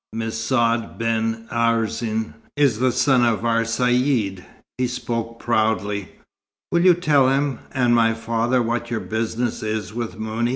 "Messaud 0.15 0.97
ben 0.97 1.45
Arzen 1.51 2.33
is 2.57 2.79
the 2.79 2.91
son 2.91 3.23
of 3.23 3.45
our 3.45 3.61
Caïd," 3.61 4.43
(he 4.79 4.87
spoke 4.87 5.37
proudly). 5.39 6.13
"Will 6.71 6.81
you 6.83 6.95
tell 6.95 7.29
him 7.29 7.59
and 7.71 7.93
my 7.93 8.15
father 8.15 8.63
what 8.63 8.89
your 8.89 8.99
business 8.99 9.61
is 9.61 9.93
with 9.93 10.17
Mouni?" 10.17 10.49